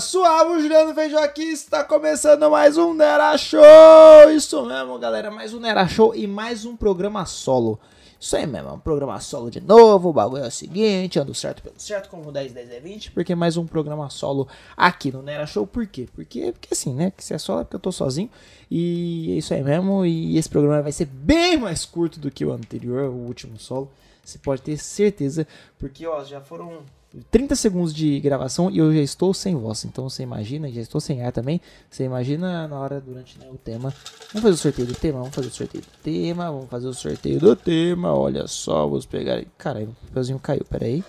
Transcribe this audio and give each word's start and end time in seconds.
suave, 0.00 0.52
o 0.52 0.60
Juliano 0.60 0.94
Feijó 0.94 1.18
aqui, 1.18 1.42
está 1.42 1.84
começando 1.84 2.50
mais 2.50 2.78
um 2.78 2.94
Nera 2.94 3.36
Show! 3.36 4.30
Isso 4.34 4.64
mesmo, 4.64 4.98
galera, 4.98 5.30
mais 5.30 5.52
um 5.52 5.60
Nera 5.60 5.86
Show 5.86 6.14
e 6.14 6.26
mais 6.26 6.64
um 6.64 6.76
programa 6.76 7.26
solo. 7.26 7.78
Isso 8.18 8.36
aí 8.36 8.46
mesmo, 8.46 8.72
um 8.72 8.78
programa 8.78 9.20
solo 9.20 9.50
de 9.50 9.60
novo, 9.60 10.08
o 10.08 10.12
bagulho 10.12 10.44
é 10.44 10.48
o 10.48 10.50
seguinte, 10.50 11.18
ando 11.18 11.34
certo 11.34 11.62
pelo 11.62 11.74
certo, 11.76 12.08
como 12.08 12.32
10, 12.32 12.52
10 12.52 12.70
é 12.70 12.80
20, 12.80 13.10
porque 13.10 13.34
mais 13.34 13.56
um 13.56 13.66
programa 13.66 14.08
solo 14.08 14.48
aqui 14.76 15.12
no 15.12 15.22
Nera 15.22 15.46
Show, 15.46 15.66
por 15.66 15.86
quê? 15.86 16.08
Porque, 16.14 16.52
porque 16.52 16.68
assim, 16.72 16.94
né, 16.94 17.12
que 17.14 17.22
se 17.22 17.34
é 17.34 17.38
solo 17.38 17.60
é 17.60 17.64
porque 17.64 17.76
eu 17.76 17.80
tô 17.80 17.92
sozinho, 17.92 18.30
e 18.70 19.32
é 19.32 19.38
isso 19.38 19.52
aí 19.52 19.62
mesmo, 19.62 20.06
e 20.06 20.38
esse 20.38 20.48
programa 20.48 20.80
vai 20.80 20.92
ser 20.92 21.06
bem 21.06 21.58
mais 21.58 21.84
curto 21.84 22.18
do 22.18 22.30
que 22.30 22.44
o 22.44 22.52
anterior, 22.52 23.10
o 23.10 23.26
último 23.26 23.58
solo, 23.58 23.90
você 24.24 24.38
pode 24.38 24.62
ter 24.62 24.78
certeza, 24.78 25.46
porque, 25.78 26.06
ó, 26.06 26.24
já 26.24 26.40
foram 26.40 26.82
30 27.30 27.54
segundos 27.56 27.94
de 27.94 28.18
gravação 28.20 28.70
e 28.70 28.78
eu 28.78 28.92
já 28.92 29.00
estou 29.00 29.34
sem 29.34 29.54
voz. 29.54 29.84
Então 29.84 30.08
você 30.08 30.22
imagina, 30.22 30.70
já 30.70 30.80
estou 30.80 31.00
sem 31.00 31.22
ar 31.22 31.32
também. 31.32 31.60
Você 31.90 32.04
imagina 32.04 32.66
na 32.66 32.78
hora 32.78 33.00
durante 33.00 33.38
né, 33.38 33.46
o 33.50 33.56
tema. 33.56 33.92
Vamos 34.32 34.42
fazer 34.42 34.54
o 34.54 34.56
sorteio 34.56 34.88
do 34.88 34.94
tema, 34.94 35.18
vamos 35.18 35.34
fazer 35.34 35.48
o 35.48 35.52
sorteio 35.52 35.84
do 35.84 35.90
tema, 36.02 36.50
vamos 36.50 36.70
fazer 36.70 36.86
o 36.88 36.94
sorteio 36.94 37.40
do 37.40 37.56
tema. 37.56 38.14
Olha 38.14 38.46
só, 38.46 38.86
vamos 38.86 39.06
pegar. 39.06 39.44
Caralho, 39.58 39.90
o 39.90 40.06
papelzinho 40.06 40.38
caiu. 40.38 40.64
Pera 40.64 40.86
aí. 40.86 41.04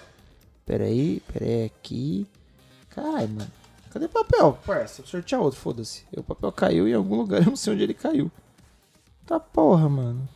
Pera 0.66 0.86
aí, 0.86 1.22
pera 1.32 1.46
aí 1.46 1.66
aqui. 1.66 2.28
Caralho, 2.90 3.30
mano. 3.30 3.52
Cadê 3.92 4.06
o 4.06 4.10
papel? 4.10 4.58
Parça, 4.66 5.02
vou 5.02 5.10
sortear 5.10 5.42
outro, 5.42 5.60
foda-se. 5.60 6.04
O 6.18 6.24
papel 6.24 6.52
caiu 6.52 6.88
em 6.88 6.94
algum 6.94 7.16
lugar, 7.16 7.42
eu 7.44 7.48
não 7.48 7.56
sei 7.56 7.74
onde 7.74 7.84
ele 7.84 7.94
caiu. 7.94 8.32
Tá 9.26 9.40
porra, 9.40 9.88
mano. 9.88 10.28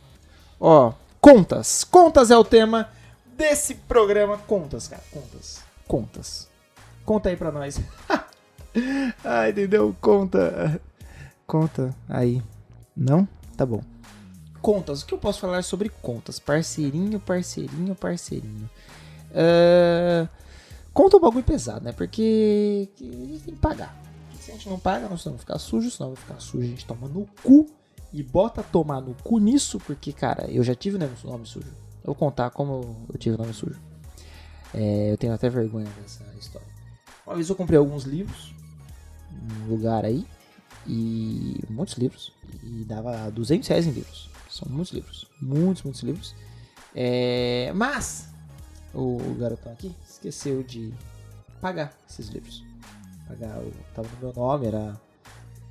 Ó, 0.60 0.92
contas. 1.20 1.84
Contas 1.84 2.30
é 2.30 2.36
o 2.36 2.44
tema 2.44 2.88
desse 3.36 3.74
programa. 3.74 4.38
Contas, 4.38 4.88
cara. 4.88 5.02
Contas. 5.12 5.67
Contas. 5.88 6.48
Conta 7.04 7.30
aí 7.30 7.36
pra 7.36 7.50
nós. 7.50 7.80
ah, 9.24 9.48
entendeu? 9.48 9.96
Conta. 10.02 10.78
Conta 11.46 11.96
aí. 12.06 12.42
Não? 12.94 13.26
Tá 13.56 13.64
bom. 13.64 13.80
Contas. 14.60 15.00
O 15.00 15.06
que 15.06 15.14
eu 15.14 15.18
posso 15.18 15.40
falar 15.40 15.64
sobre 15.64 15.88
contas? 15.88 16.38
Parceirinho, 16.38 17.18
parceirinho, 17.18 17.94
parceirinho. 17.94 18.68
Uh, 19.30 20.28
conta 20.92 21.16
um 21.16 21.20
bagulho 21.20 21.44
pesado, 21.44 21.82
né? 21.82 21.92
Porque 21.92 22.90
a 23.00 23.04
gente 23.04 23.44
tem 23.44 23.54
que 23.54 23.60
pagar. 23.60 23.98
Se 24.38 24.50
a 24.50 24.54
gente 24.54 24.68
não 24.68 24.78
paga, 24.78 25.08
nós 25.08 25.24
vamos 25.24 25.40
ficar 25.40 25.58
sujo. 25.58 25.90
Senão 25.90 26.10
vai 26.10 26.22
ficar 26.22 26.38
sujo, 26.38 26.64
a 26.64 26.68
gente 26.68 26.84
toma 26.84 27.08
no 27.08 27.26
cu. 27.42 27.66
E 28.12 28.22
bota 28.22 28.62
tomar 28.62 29.00
no 29.00 29.14
cu 29.22 29.38
nisso, 29.38 29.78
porque, 29.78 30.12
cara, 30.12 30.50
eu 30.50 30.62
já 30.62 30.74
tive 30.74 30.98
né, 30.98 31.10
nome 31.24 31.46
sujo. 31.46 31.68
Eu 32.02 32.06
vou 32.06 32.14
contar 32.14 32.50
como 32.50 33.06
eu 33.10 33.18
tive 33.18 33.36
o 33.36 33.38
nome 33.38 33.54
sujo. 33.54 33.87
É, 34.74 35.12
eu 35.12 35.16
tenho 35.16 35.32
até 35.32 35.48
vergonha 35.48 35.88
dessa 36.00 36.24
história. 36.38 36.66
Uma 37.26 37.34
vez 37.34 37.48
eu 37.48 37.56
comprei 37.56 37.78
alguns 37.78 38.04
livros, 38.04 38.54
num 39.30 39.68
lugar 39.68 40.04
aí, 40.04 40.26
e 40.86 41.60
muitos 41.68 41.94
livros, 41.94 42.32
e 42.62 42.84
dava 42.84 43.30
200 43.30 43.68
reais 43.68 43.86
em 43.86 43.90
livros. 43.90 44.30
São 44.50 44.68
muitos 44.70 44.92
livros, 44.92 45.26
muitos, 45.40 45.82
muitos 45.82 46.02
livros. 46.02 46.34
É, 46.94 47.70
mas 47.74 48.28
o 48.94 49.18
garotão 49.38 49.72
aqui 49.72 49.94
esqueceu 50.08 50.62
de 50.62 50.92
pagar 51.60 51.96
esses 52.08 52.28
livros. 52.28 52.64
Pagar, 53.26 53.58
o, 53.58 53.72
tava 53.94 54.08
no 54.08 54.18
meu 54.20 54.32
nome, 54.34 54.66
era. 54.66 54.98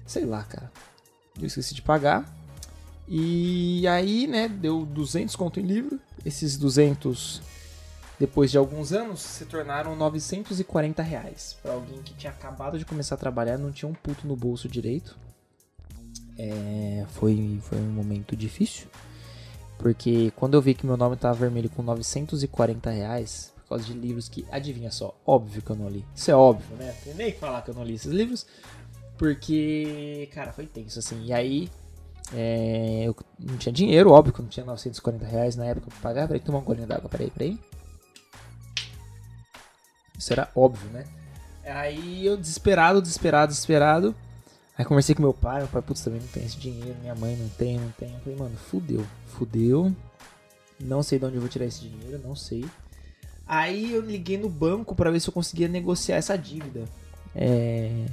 Sei 0.05 0.25
lá, 0.25 0.43
cara. 0.43 0.71
Eu 1.39 1.47
esqueci 1.47 1.73
de 1.73 1.81
pagar. 1.81 2.31
E 3.07 3.87
aí, 3.87 4.27
né, 4.27 4.47
deu 4.47 4.85
200 4.85 5.35
conto 5.35 5.59
em 5.59 5.63
livro. 5.63 5.99
Esses 6.25 6.57
200, 6.57 7.41
depois 8.19 8.49
de 8.49 8.57
alguns 8.57 8.91
anos, 8.91 9.19
se 9.19 9.45
tornaram 9.45 9.95
940 9.95 11.03
reais. 11.03 11.55
Para 11.61 11.73
alguém 11.73 12.02
que 12.02 12.14
tinha 12.15 12.31
acabado 12.31 12.80
de 12.80 12.86
começar 12.86 13.15
a 13.15 13.17
trabalhar, 13.17 13.58
não 13.58 13.71
tinha 13.71 13.87
um 13.87 13.93
puto 13.93 14.25
no 14.27 14.36
bolso 14.36 14.67
direito. 14.67 15.15
É, 16.37 17.05
foi, 17.09 17.59
foi 17.61 17.77
um 17.77 17.92
momento 17.92 18.36
difícil. 18.36 18.87
Porque 19.77 20.31
quando 20.36 20.55
eu 20.55 20.61
vi 20.61 20.73
que 20.73 20.86
meu 20.86 20.97
nome 20.97 21.15
estava 21.15 21.36
vermelho 21.36 21.69
com 21.69 21.83
940 21.83 22.89
reais, 22.89 23.53
por 23.55 23.69
causa 23.69 23.86
de 23.86 23.93
livros 23.93 24.27
que, 24.27 24.45
adivinha 24.52 24.89
só, 24.89 25.15
óbvio 25.25 25.61
que 25.61 25.69
eu 25.69 25.75
não 25.75 25.87
li. 25.87 26.03
Isso 26.15 26.31
é 26.31 26.36
óbvio, 26.36 26.75
né? 26.77 26.95
Tem 27.03 27.13
nem 27.13 27.31
que 27.31 27.37
falar 27.37 27.61
que 27.61 27.69
eu 27.69 27.75
não 27.75 27.83
li 27.83 27.93
esses 27.93 28.11
livros. 28.11 28.47
Porque, 29.17 30.30
cara, 30.33 30.52
foi 30.52 30.65
tenso 30.65 30.97
assim. 30.97 31.23
E 31.25 31.33
aí, 31.33 31.69
é, 32.33 33.03
eu 33.05 33.15
não 33.39 33.58
tinha 33.58 33.73
dinheiro, 33.73 34.11
óbvio 34.11 34.33
que 34.33 34.39
eu 34.39 34.43
não 34.43 34.49
tinha 34.49 34.65
940 34.65 35.25
reais 35.25 35.55
na 35.55 35.65
época 35.65 35.87
pra 35.92 35.99
pagar. 35.99 36.27
Peraí, 36.27 36.39
tomar 36.39 36.59
um 36.59 36.63
golinho 36.63 36.87
d'água, 36.87 37.09
peraí, 37.09 37.30
peraí. 37.30 37.59
Isso 40.17 40.33
era 40.33 40.50
óbvio, 40.55 40.89
né? 40.89 41.05
Aí 41.64 42.26
eu 42.26 42.38
desesperado, 42.38 43.02
desesperado, 43.02 43.52
desesperado. 43.52 44.16
Aí 44.78 44.86
conversei 44.86 45.16
com 45.16 45.22
meu 45.22 45.33
pai, 45.33 45.60
meu 45.60 45.67
pai, 45.67 45.82
putz, 45.82 46.02
também 46.02 46.22
não 46.22 46.28
tem 46.28 46.45
esse 46.45 46.58
dinheiro, 46.58 46.95
minha 47.02 47.16
mãe 47.16 47.36
não 47.36 47.50
tem, 47.50 47.80
não 47.80 47.89
tem. 47.92 48.14
Eu 48.14 48.20
falei, 48.20 48.38
mano, 48.38 48.55
fudeu, 48.55 49.05
fudeu. 49.28 49.94
Não 50.80 51.02
sei 51.02 51.17
de 51.17 51.26
onde 51.26 51.36
eu 51.36 51.42
vou 51.42 51.50
tirar 51.50 51.66
esse 51.66 51.82
dinheiro, 51.82 52.22
não 52.23 52.36
sei. 52.36 52.64
Aí 53.45 53.94
eu 53.94 54.02
liguei 54.02 54.38
no 54.38 54.50
banco 54.50 54.94
para 54.94 55.10
ver 55.10 55.20
se 55.20 55.30
eu 55.30 55.33
conseguia 55.33 55.67
negociar 55.67 56.17
essa 56.17 56.38
dívida. 56.38 56.86
É. 57.36 58.05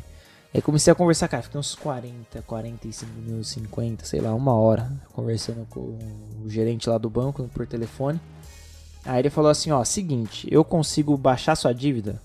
Aí 0.55 0.63
comecei 0.63 0.93
a 0.93 0.95
conversar, 0.95 1.27
cara, 1.27 1.43
fiquei 1.43 1.59
uns 1.59 1.75
40, 1.75 2.41
45 2.43 3.13
minutos, 3.13 3.49
50, 3.49 4.05
sei 4.05 4.21
lá, 4.21 4.33
uma 4.33 4.55
hora, 4.55 4.91
conversando 5.13 5.67
com 5.69 5.81
o 5.81 6.49
gerente 6.49 6.89
lá 6.89 6.97
do 6.97 7.11
banco 7.11 7.49
por 7.53 7.67
telefone. 7.67 8.21
Aí 9.05 9.21
ele 9.21 9.31
falou 9.31 9.51
assim, 9.51 9.71
ó, 9.71 9.85
seguinte, 9.85 10.49
eu 10.51 10.65
consigo 10.65 11.17
baixar 11.17 11.57
sua 11.57 11.73
dívida 11.73 12.21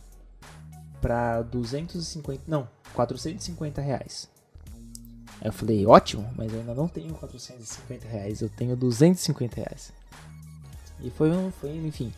pra 1.02 1.42
250, 1.42 2.44
não, 2.48 2.68
450 2.94 3.82
reais. 3.82 4.30
Aí 5.42 5.48
eu 5.48 5.54
falei, 5.54 5.86
ótimo, 5.86 6.30
mas 6.36 6.52
eu 6.54 6.60
ainda 6.60 6.74
não 6.74 6.88
tenho 6.88 7.14
450 7.14 8.08
reais, 8.08 8.42
eu 8.42 8.50
tenho 8.50 8.76
250 8.76 9.56
reais. 9.56 9.92
E 11.02 11.10
foi, 11.10 11.30
foi 11.60 11.76
enfim, 11.76 12.14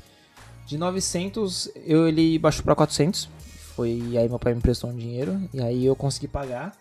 de 0.65 0.77
900 0.77 1.69
eu, 1.85 2.07
ele 2.07 2.37
baixou 2.39 2.63
pra 2.63 2.75
400, 2.75 3.29
foi 3.75 4.17
aí 4.17 4.27
meu 4.27 4.39
pai 4.39 4.53
me 4.53 4.59
emprestou 4.59 4.89
um 4.89 4.95
dinheiro 4.95 5.41
e 5.53 5.61
aí 5.61 5.85
eu 5.85 5.95
consegui 5.95 6.27
pagar. 6.27 6.75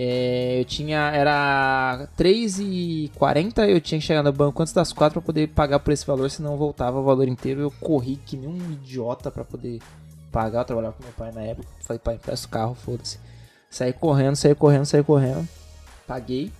É, 0.00 0.60
eu 0.60 0.64
tinha. 0.64 1.10
Era 1.10 2.08
3,40 2.16 3.68
eu 3.68 3.80
tinha 3.80 4.00
que 4.00 4.06
chegar 4.06 4.22
no 4.22 4.32
banco 4.32 4.62
antes 4.62 4.72
das 4.72 4.92
4 4.92 5.20
para 5.20 5.26
poder 5.26 5.48
pagar 5.48 5.80
por 5.80 5.92
esse 5.92 6.06
valor, 6.06 6.30
senão 6.30 6.56
voltava 6.56 7.00
o 7.00 7.02
valor 7.02 7.26
inteiro. 7.26 7.62
Eu 7.62 7.70
corri 7.80 8.14
que 8.14 8.36
nem 8.36 8.48
um 8.48 8.70
idiota 8.70 9.28
para 9.28 9.44
poder 9.44 9.80
pagar. 10.30 10.60
Eu 10.60 10.64
trabalhava 10.64 10.94
com 10.94 11.02
meu 11.02 11.12
pai 11.14 11.32
na 11.32 11.42
época. 11.42 11.66
Falei, 11.80 11.98
pai, 11.98 12.14
empresta 12.14 12.46
o 12.46 12.50
carro, 12.50 12.74
foda-se. 12.76 13.18
Saí 13.68 13.92
correndo, 13.92 14.36
saí 14.36 14.54
correndo, 14.54 14.86
saí 14.86 15.02
correndo. 15.02 15.48
Paguei. 16.06 16.52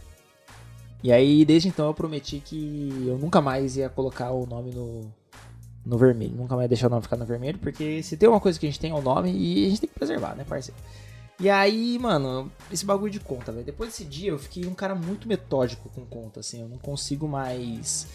E 1.01 1.13
aí, 1.13 1.45
desde 1.45 1.69
então, 1.69 1.87
eu 1.87 1.95
prometi 1.95 2.41
que 2.41 3.05
eu 3.07 3.19
nunca 3.19 3.41
mais 3.41 3.77
ia 3.77 3.89
colocar 3.89 4.33
o 4.33 4.47
nome 4.47 4.73
no, 4.73 5.03
no 5.87 5.97
vermelho. 5.97 6.35
Nunca 6.35 6.57
mais 6.57 6.69
deixar 6.69 6.89
o 6.89 6.91
nome 6.91 7.03
ficar 7.03 7.17
no 7.17 7.25
vermelho, 7.25 7.59
porque 7.59 8.03
se 8.03 8.17
tem 8.17 8.29
uma 8.29 8.41
coisa 8.41 8.59
que 8.59 8.67
a 8.67 8.69
gente 8.69 8.81
tem 8.81 8.91
é 8.91 8.95
o 8.95 9.01
nome 9.01 9.31
e 9.31 9.67
a 9.67 9.69
gente 9.69 9.83
tem 9.83 9.89
que 9.89 9.95
preservar, 9.95 10.35
né, 10.35 10.43
parceiro? 10.43 10.81
E 11.41 11.49
aí, 11.49 11.99
mano, 12.01 12.51
esse 12.71 12.85
bagulho 12.85 13.13
de 13.13 13.21
conta, 13.21 13.53
velho. 13.53 13.65
Depois 13.65 13.91
desse 13.91 14.05
dia 14.05 14.31
eu 14.31 14.39
fiquei 14.39 14.67
um 14.67 14.75
cara 14.75 14.95
muito 14.95 15.29
metódico 15.29 15.89
com 15.89 16.05
conta, 16.05 16.41
assim. 16.41 16.63
Eu 16.63 16.69
não 16.69 16.79
consigo 16.79 17.29
mais, 17.29 18.09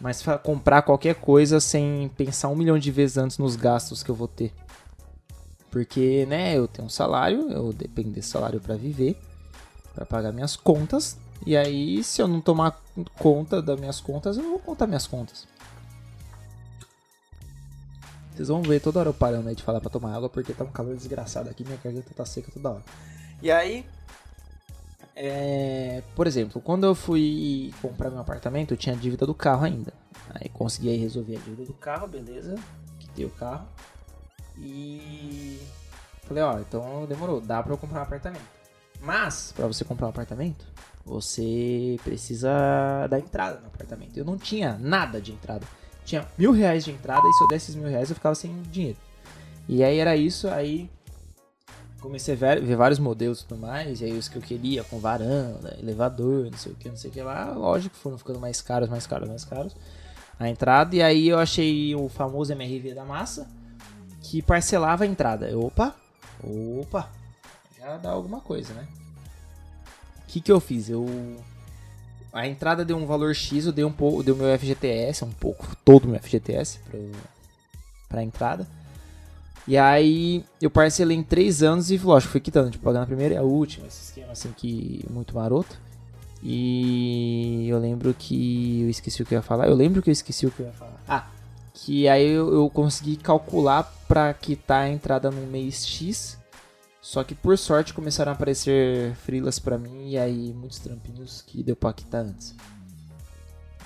mais 0.00 0.22
comprar 0.42 0.80
qualquer 0.82 1.16
coisa 1.16 1.60
sem 1.60 2.10
pensar 2.16 2.48
um 2.48 2.56
milhão 2.56 2.78
de 2.78 2.90
vezes 2.90 3.18
antes 3.18 3.36
nos 3.36 3.56
gastos 3.56 4.02
que 4.02 4.10
eu 4.10 4.14
vou 4.14 4.28
ter. 4.28 4.54
Porque, 5.70 6.24
né, 6.26 6.56
eu 6.56 6.66
tenho 6.66 6.86
um 6.86 6.90
salário, 6.90 7.50
eu 7.50 7.70
dependo 7.74 8.08
desse 8.08 8.30
salário 8.30 8.58
para 8.58 8.74
viver, 8.76 9.20
para 9.94 10.06
pagar 10.06 10.32
minhas 10.32 10.56
contas. 10.56 11.18
E 11.44 11.54
aí, 11.54 12.02
se 12.02 12.22
eu 12.22 12.26
não 12.26 12.40
tomar 12.40 12.82
conta 13.18 13.60
das 13.60 13.78
minhas 13.78 14.00
contas, 14.00 14.38
eu 14.38 14.42
não 14.42 14.52
vou 14.52 14.60
contar 14.60 14.86
minhas 14.86 15.06
contas. 15.06 15.46
Vocês 18.36 18.48
vão 18.48 18.60
ver 18.60 18.80
toda 18.80 19.00
hora 19.00 19.08
eu 19.08 19.14
parando 19.14 19.48
aí 19.48 19.54
de 19.54 19.62
falar 19.62 19.80
pra 19.80 19.88
tomar 19.88 20.14
água, 20.14 20.28
porque 20.28 20.52
tá 20.52 20.62
um 20.62 20.70
calor 20.70 20.94
desgraçado 20.94 21.48
aqui, 21.48 21.64
minha 21.64 21.78
garganta 21.82 22.12
tá 22.14 22.26
seca 22.26 22.52
toda 22.52 22.68
hora. 22.68 22.82
E 23.42 23.50
aí, 23.50 23.86
é, 25.14 26.02
por 26.14 26.26
exemplo, 26.26 26.60
quando 26.60 26.84
eu 26.84 26.94
fui 26.94 27.72
comprar 27.80 28.10
meu 28.10 28.20
apartamento, 28.20 28.74
eu 28.74 28.76
tinha 28.76 28.94
a 28.94 28.98
dívida 28.98 29.24
do 29.24 29.34
carro 29.34 29.64
ainda. 29.64 29.90
Aí 30.34 30.50
consegui 30.50 30.90
aí 30.90 30.98
resolver 30.98 31.36
a 31.36 31.40
dívida 31.40 31.64
do 31.64 31.72
carro, 31.72 32.06
beleza. 32.06 32.56
Quitei 32.98 33.24
o 33.24 33.30
carro. 33.30 33.66
E 34.58 35.58
falei, 36.24 36.42
ó, 36.42 36.58
então 36.58 37.06
demorou, 37.06 37.40
dá 37.40 37.62
pra 37.62 37.72
eu 37.72 37.78
comprar 37.78 38.00
um 38.00 38.02
apartamento. 38.02 38.44
Mas, 39.00 39.54
para 39.56 39.66
você 39.66 39.82
comprar 39.82 40.08
um 40.08 40.10
apartamento, 40.10 40.66
você 41.06 41.98
precisa 42.04 43.06
dar 43.08 43.18
entrada 43.18 43.60
no 43.60 43.68
apartamento. 43.68 44.14
Eu 44.14 44.26
não 44.26 44.36
tinha 44.36 44.76
nada 44.78 45.22
de 45.22 45.32
entrada 45.32 45.66
tinha 46.06 46.26
mil 46.38 46.52
reais 46.52 46.84
de 46.84 46.92
entrada 46.92 47.26
e 47.28 47.32
se 47.32 47.44
eu 47.44 47.48
desse 47.48 47.64
esses 47.70 47.74
mil 47.74 47.90
reais 47.90 48.08
eu 48.08 48.14
ficava 48.14 48.34
sem 48.34 48.62
dinheiro. 48.62 48.96
E 49.68 49.84
aí 49.84 49.98
era 49.98 50.16
isso, 50.16 50.48
aí 50.48 50.88
comecei 52.00 52.34
a 52.34 52.36
ver, 52.36 52.62
ver 52.62 52.76
vários 52.76 52.98
modelos 52.98 53.40
e 53.40 53.46
tudo 53.46 53.60
mais, 53.60 54.00
e 54.00 54.04
aí 54.04 54.16
os 54.16 54.28
que 54.28 54.36
eu 54.36 54.42
queria, 54.42 54.84
com 54.84 55.00
varanda, 55.00 55.76
elevador, 55.80 56.48
não 56.50 56.56
sei 56.56 56.72
o 56.72 56.74
que, 56.76 56.88
não 56.88 56.96
sei 56.96 57.10
o 57.10 57.12
que 57.12 57.20
lá, 57.20 57.50
lógico, 57.52 57.96
foram 57.96 58.16
ficando 58.16 58.38
mais 58.38 58.62
caros, 58.62 58.88
mais 58.88 59.06
caros, 59.06 59.28
mais 59.28 59.44
caros 59.44 59.74
a 60.38 60.48
entrada, 60.48 60.94
e 60.94 61.02
aí 61.02 61.28
eu 61.28 61.38
achei 61.38 61.94
o 61.94 62.08
famoso 62.08 62.52
MRV 62.52 62.94
da 62.94 63.04
massa, 63.04 63.48
que 64.22 64.42
parcelava 64.42 65.04
a 65.04 65.06
entrada. 65.06 65.56
Opa, 65.58 65.94
opa, 66.42 67.10
ia 67.78 67.96
dar 67.96 68.10
alguma 68.10 68.40
coisa, 68.40 68.74
né? 68.74 68.86
O 70.22 70.26
que, 70.26 70.40
que 70.40 70.52
eu 70.52 70.60
fiz? 70.60 70.90
Eu. 70.90 71.06
A 72.36 72.46
entrada 72.46 72.84
deu 72.84 72.98
um 72.98 73.06
valor 73.06 73.34
X, 73.34 73.64
eu 73.64 73.72
dei 73.72 73.82
um 73.82 73.90
pouco. 73.90 74.22
Deu 74.22 74.36
meu 74.36 74.58
FGTS, 74.58 75.24
um 75.24 75.30
pouco, 75.30 75.74
todo 75.82 76.06
meu 76.06 76.20
FGTS 76.20 76.78
pra 78.10 78.22
entrada. 78.22 78.68
E 79.66 79.76
aí 79.78 80.44
eu 80.60 80.70
parcelei 80.70 81.16
em 81.16 81.22
3 81.22 81.62
anos 81.62 81.90
e, 81.90 81.96
lógico, 81.96 82.32
fui 82.32 82.40
quitando, 82.40 82.70
tipo, 82.70 82.84
pagando 82.84 83.04
a 83.04 83.06
primeira 83.06 83.34
e 83.34 83.38
a 83.38 83.42
última, 83.42 83.86
esse 83.86 84.08
esquema 84.08 84.32
assim 84.32 84.52
que 84.54 85.02
muito 85.10 85.34
maroto. 85.34 85.78
E 86.42 87.66
eu 87.68 87.78
lembro 87.78 88.12
que 88.12 88.82
eu 88.82 88.90
esqueci 88.90 89.22
o 89.22 89.26
que 89.26 89.34
eu 89.34 89.38
ia 89.38 89.42
falar. 89.42 89.66
Eu 89.66 89.74
lembro 89.74 90.02
que 90.02 90.10
eu 90.10 90.12
esqueci 90.12 90.46
o 90.46 90.50
que 90.50 90.60
eu 90.60 90.66
ia 90.66 90.72
falar. 90.72 91.02
Ah, 91.08 91.26
que 91.72 92.06
aí 92.06 92.28
eu, 92.28 92.52
eu 92.52 92.68
consegui 92.68 93.16
calcular 93.16 93.82
para 94.06 94.32
quitar 94.34 94.82
a 94.84 94.90
entrada 94.90 95.30
no 95.30 95.46
mês 95.46 95.86
X. 95.86 96.38
Só 97.06 97.22
que 97.22 97.36
por 97.36 97.56
sorte 97.56 97.94
começaram 97.94 98.32
a 98.32 98.34
aparecer 98.34 99.14
frilas 99.14 99.60
para 99.60 99.78
mim 99.78 100.10
e 100.10 100.18
aí 100.18 100.52
muitos 100.52 100.80
trampinhos 100.80 101.40
que 101.40 101.62
deu 101.62 101.76
pra 101.76 101.92
quitar 101.92 102.22
antes. 102.22 102.52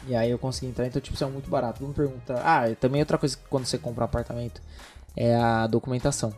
E 0.09 0.17
aí 0.17 0.31
eu 0.31 0.39
consegui 0.39 0.69
entrar, 0.69 0.87
então 0.87 1.03
tipo, 1.03 1.15
isso 1.15 1.23
é 1.23 1.27
muito 1.27 1.51
barato. 1.51 1.83
Vamos 1.83 1.95
perguntar. 1.95 2.41
Ah, 2.43 2.75
também 2.75 3.03
outra 3.03 3.19
coisa 3.19 3.37
que 3.37 3.43
quando 3.51 3.67
você 3.67 3.77
compra 3.77 4.05
um 4.05 4.07
apartamento 4.07 4.63
é 5.15 5.37
a 5.37 5.67
documentação. 5.67 6.35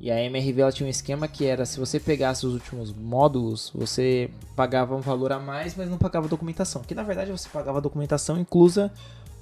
E 0.00 0.10
a 0.10 0.18
MRV 0.24 0.62
ela 0.62 0.72
tinha 0.72 0.86
um 0.86 0.90
esquema 0.90 1.28
que 1.28 1.44
era 1.44 1.66
se 1.66 1.78
você 1.78 2.00
pegasse 2.00 2.46
os 2.46 2.54
últimos 2.54 2.94
módulos, 2.94 3.70
você 3.74 4.30
pagava 4.56 4.96
um 4.96 5.02
valor 5.02 5.32
a 5.32 5.38
mais, 5.38 5.76
mas 5.76 5.90
não 5.90 5.98
pagava 5.98 6.26
documentação. 6.28 6.80
Que 6.80 6.94
na 6.94 7.02
verdade 7.02 7.30
você 7.30 7.46
pagava 7.50 7.78
documentação 7.78 8.38
inclusa 8.38 8.90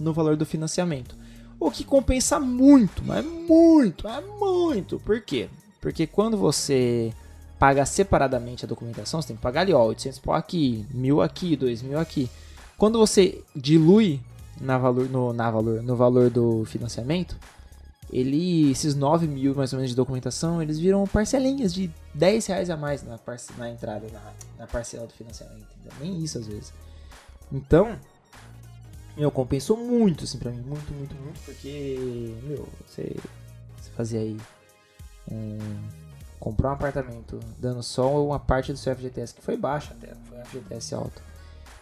no 0.01 0.13
valor 0.13 0.35
do 0.35 0.45
financiamento. 0.45 1.17
O 1.61 1.71
que 1.71 1.85
compensa 1.85 2.41
muito, 2.41 3.01
mas 3.05 3.25
muito, 3.25 4.09
é 4.09 4.21
muito. 4.21 4.99
Por 4.99 5.21
quê? 5.21 5.49
Porque 5.85 6.07
quando 6.07 6.39
você 6.39 7.13
paga 7.59 7.85
separadamente 7.85 8.65
a 8.65 8.69
documentação, 8.69 9.21
você 9.21 9.29
tem 9.29 9.37
que 9.37 9.43
pagar 9.43 9.61
ali, 9.61 9.75
ó, 9.75 9.85
800 9.85 10.19
por 10.19 10.33
aqui, 10.33 10.87
1000 10.91 11.21
aqui, 11.21 11.55
2000 11.57 11.99
aqui. 11.99 12.31
Quando 12.79 12.99
você 12.99 13.45
dilui 13.55 14.19
na 14.59 14.79
valor, 14.79 15.11
no, 15.11 15.35
na 15.35 15.51
valor, 15.51 15.83
no 15.83 15.95
valor 15.95 16.31
do 16.31 16.65
financiamento, 16.65 17.37
ele, 18.11 18.71
esses 18.71 18.95
9 18.95 19.27
mil 19.27 19.55
mais 19.55 19.75
ou 19.75 19.77
menos 19.77 19.91
de 19.91 19.97
documentação, 19.97 20.63
eles 20.63 20.79
viram 20.79 21.07
parcelinhas 21.07 21.75
de 21.75 21.93
10 22.15 22.47
reais 22.47 22.71
a 22.71 22.79
mais 22.79 23.03
na, 23.03 23.19
parce, 23.19 23.53
na 23.59 23.69
entrada, 23.69 24.07
na, 24.11 24.33
na 24.61 24.67
parcela 24.67 25.07
do 25.07 25.13
financiamento. 25.13 25.67
Entendeu? 25.77 25.93
Nem 26.01 26.25
isso 26.25 26.39
às 26.39 26.47
vezes. 26.47 26.73
Então, 27.53 27.95
meu, 29.19 29.31
compensou 29.31 29.77
muito, 29.77 30.25
assim, 30.25 30.39
pra 30.39 30.51
mim. 30.51 30.63
Muito, 30.63 30.91
muito, 30.95 31.15
muito, 31.17 31.41
porque, 31.45 32.35
meu, 32.45 32.67
você, 32.87 33.15
você 33.77 33.91
fazia 33.95 34.21
aí 34.21 34.39
um. 35.31 35.59
Comprar 36.39 36.71
um 36.71 36.73
apartamento 36.73 37.41
dando 37.59 37.83
só 37.83 38.23
uma 38.23 38.39
parte 38.39 38.71
do 38.71 38.79
seu 38.79 38.95
FGTS, 38.95 39.35
que 39.35 39.41
foi 39.41 39.57
baixo 39.57 39.93
até, 39.93 40.13
foi 40.29 40.39
um 40.39 40.45
FGTS 40.45 40.95
alto. 40.95 41.23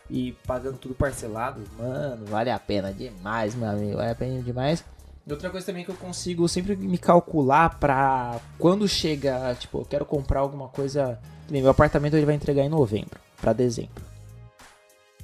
E 0.08 0.32
pagando 0.46 0.78
tudo 0.78 0.94
parcelado, 0.94 1.60
mano, 1.76 2.26
vale 2.26 2.50
a 2.50 2.58
pena 2.58 2.92
demais, 2.92 3.54
meu 3.54 3.68
amigo. 3.68 3.96
Vale 3.96 4.10
a 4.10 4.14
pena 4.14 4.40
demais. 4.42 4.84
E 5.26 5.32
outra 5.32 5.50
coisa 5.50 5.66
também 5.66 5.84
que 5.84 5.90
eu 5.90 5.96
consigo 5.96 6.48
sempre 6.48 6.76
me 6.76 6.98
calcular 6.98 7.78
pra 7.78 8.40
quando 8.58 8.88
chega, 8.88 9.54
tipo, 9.54 9.78
eu 9.78 9.84
quero 9.84 10.04
comprar 10.04 10.40
alguma 10.40 10.68
coisa. 10.68 11.18
Meu 11.48 11.70
apartamento 11.70 12.14
ele 12.14 12.26
vai 12.26 12.34
entregar 12.34 12.62
em 12.62 12.68
novembro, 12.68 13.18
para 13.40 13.52
dezembro. 13.52 14.04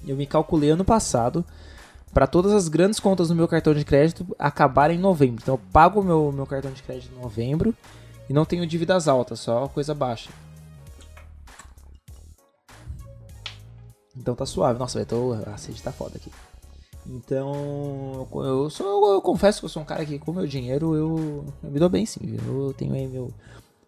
Eu 0.06 0.17
me 0.17 0.26
calculei 0.26 0.71
ano 0.71 0.85
passado 0.85 1.44
para 2.12 2.26
todas 2.26 2.53
as 2.53 2.69
grandes 2.69 3.00
contas 3.00 3.29
do 3.29 3.35
meu 3.35 3.49
cartão 3.49 3.75
de 3.75 3.85
crédito 3.85 4.26
acabarem 4.38 4.97
em 4.97 5.00
novembro. 5.00 5.41
Então 5.43 5.55
eu 5.55 5.61
pago 5.73 6.03
meu, 6.03 6.32
meu 6.32 6.47
cartão 6.47 6.73
de 6.73 6.82
crédito 6.82 7.12
em 7.14 7.21
novembro 7.21 7.75
e 8.29 8.33
não 8.33 8.45
tenho 8.45 8.67
dívidas 8.67 9.09
altas, 9.09 9.41
só 9.41 9.69
coisa 9.69 9.95
baixa. 9.95 10.31
Então 14.17 14.35
tá 14.35 14.45
suave. 14.45 14.79
Nossa, 14.79 15.05
tô, 15.07 15.33
a 15.33 15.57
sede 15.57 15.83
tá 15.83 15.93
foda 15.93 16.17
aqui. 16.17 16.31
Então, 17.07 18.29
eu, 18.35 18.69
sou, 18.69 19.15
eu, 19.15 19.23
confesso 19.23 19.61
que 19.61 19.65
eu 19.65 19.69
sou 19.71 19.83
um 19.83 19.87
cara 19.87 20.05
que 20.05 20.19
com 20.19 20.33
meu 20.33 20.47
dinheiro 20.47 20.95
eu, 20.95 21.45
eu 21.63 21.71
me 21.71 21.79
dou 21.79 21.89
bem 21.89 22.05
sim? 22.05 22.21
Eu 22.47 22.75
tenho 22.77 22.93
aí 22.93 23.07
meu. 23.07 23.33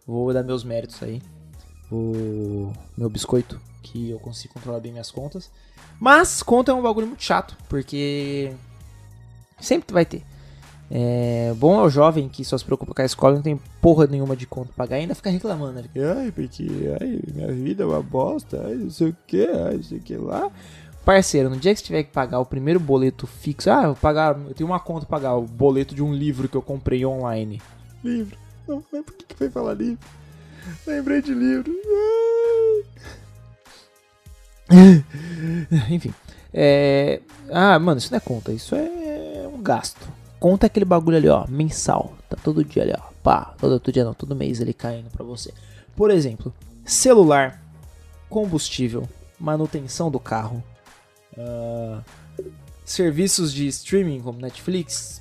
Vou 0.06 0.32
dar 0.32 0.42
meus 0.42 0.64
méritos 0.64 1.02
aí. 1.02 1.20
O 1.92 2.72
meu 2.96 3.10
biscoito, 3.10 3.60
que 3.82 4.10
eu 4.10 4.18
consigo 4.20 4.54
controlar 4.54 4.80
bem 4.80 4.92
minhas 4.92 5.10
contas. 5.10 5.50
Mas 5.98 6.42
conta 6.42 6.72
é 6.72 6.74
um 6.74 6.80
bagulho 6.82 7.08
muito 7.08 7.22
chato, 7.22 7.56
porque 7.68 8.52
sempre 9.60 9.92
vai 9.92 10.06
ter. 10.06 10.24
É, 10.92 11.54
bom 11.56 11.80
é 11.80 11.84
o 11.84 11.88
jovem 11.88 12.28
que 12.28 12.44
só 12.44 12.58
se 12.58 12.64
preocupa 12.64 12.92
com 12.92 13.00
a 13.00 13.04
escola 13.04 13.34
e 13.34 13.36
não 13.36 13.42
tem 13.42 13.60
porra 13.80 14.08
nenhuma 14.08 14.34
de 14.34 14.44
conta 14.44 14.72
pra 14.74 14.84
pagar 14.84 14.98
e 14.98 15.02
ainda 15.02 15.14
fica 15.14 15.30
reclamando. 15.30 15.82
Né? 15.82 15.88
Ai, 16.16 16.32
porque 16.32 16.66
ai, 17.00 17.20
minha 17.32 17.52
vida 17.52 17.84
é 17.84 17.86
uma 17.86 18.02
bosta, 18.02 18.60
ai, 18.66 18.74
não 18.74 18.90
sei 18.90 19.10
o 19.10 19.16
que, 19.26 19.46
ai, 19.46 19.76
não 19.76 19.82
sei 19.84 19.98
o 19.98 20.00
que 20.00 20.16
lá. 20.16 20.50
Parceiro, 21.04 21.48
no 21.48 21.56
dia 21.56 21.72
que 21.72 21.80
você 21.80 21.86
tiver 21.86 22.02
que 22.02 22.10
pagar 22.10 22.40
o 22.40 22.46
primeiro 22.46 22.80
boleto 22.80 23.26
fixo, 23.26 23.70
ah, 23.70 23.84
eu, 23.84 23.94
pagar, 23.94 24.36
eu 24.36 24.52
tenho 24.52 24.68
uma 24.68 24.80
conta 24.80 25.06
pra 25.06 25.18
pagar 25.18 25.36
o 25.36 25.42
boleto 25.42 25.94
de 25.94 26.02
um 26.02 26.12
livro 26.12 26.48
que 26.48 26.56
eu 26.56 26.62
comprei 26.62 27.06
online. 27.06 27.62
Livro. 28.02 28.36
Não 28.66 28.84
lembro 28.92 29.14
por 29.14 29.26
que 29.26 29.34
foi 29.34 29.48
falar 29.48 29.74
livro. 29.74 29.98
Lembrei 30.86 31.22
de 31.22 31.32
livro. 31.32 31.72
Enfim. 35.88 36.12
É... 36.52 37.20
Ah, 37.50 37.78
mano, 37.78 37.98
isso 37.98 38.10
não 38.10 38.18
é 38.18 38.20
conta, 38.20 38.52
isso 38.52 38.74
é 38.74 39.48
um 39.52 39.62
gasto. 39.62 40.19
Conta 40.40 40.66
aquele 40.66 40.86
bagulho 40.86 41.18
ali, 41.18 41.28
ó, 41.28 41.46
mensal. 41.46 42.14
Tá 42.28 42.36
todo 42.42 42.64
dia 42.64 42.82
ali, 42.82 42.94
ó. 42.96 43.10
Pá, 43.22 43.54
todo 43.58 43.72
outro 43.72 43.92
dia 43.92 44.02
não, 44.02 44.14
todo 44.14 44.34
mês 44.34 44.58
ele 44.58 44.72
caindo 44.72 45.10
pra 45.10 45.22
você. 45.22 45.52
Por 45.94 46.10
exemplo, 46.10 46.52
celular, 46.82 47.62
combustível, 48.30 49.06
manutenção 49.38 50.10
do 50.10 50.18
carro, 50.18 50.64
uh, 51.36 52.02
serviços 52.84 53.52
de 53.52 53.66
streaming 53.66 54.20
como 54.20 54.40
Netflix, 54.40 55.20